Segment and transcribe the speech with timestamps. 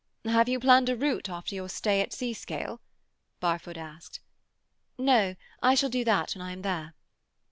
[0.25, 2.79] "Have you planned a route after your stay at Seascale?"
[3.39, 4.19] Barfoot asked.
[4.97, 5.35] "No.
[5.61, 6.95] I shall do that when I am there."